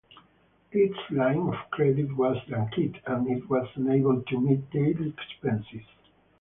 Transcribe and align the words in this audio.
Its 0.71 0.97
line 1.11 1.37
of 1.47 1.53
credit 1.69 2.17
was 2.17 2.35
yanked, 2.47 2.97
and 3.05 3.27
it 3.29 3.47
was 3.47 3.67
unable 3.75 4.19
to 4.23 4.39
meet 4.41 4.67
daily 4.71 5.09
expenses. 5.09 5.85